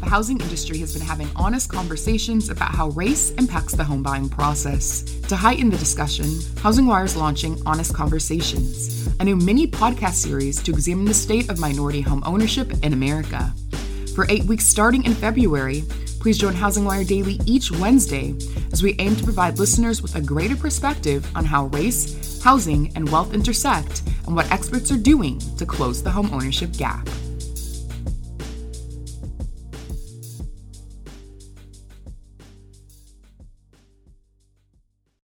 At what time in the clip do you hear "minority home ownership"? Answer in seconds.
11.58-12.72